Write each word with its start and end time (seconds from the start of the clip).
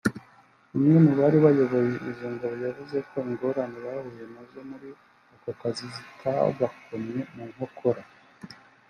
umwe 0.75 0.97
mu 1.05 1.11
bari 1.19 1.37
bayoboye 1.45 1.95
izo 2.09 2.27
ngabo 2.33 2.55
yavuze 2.65 2.97
ko 3.09 3.17
ingorane 3.29 3.77
bahuye 3.85 4.23
na 4.33 4.41
zo 4.51 4.61
muri 4.69 4.89
ako 5.33 5.51
kazi 5.61 5.83
zitabakomye 5.95 7.21
mu 7.33 7.43
nkokora 7.51 8.01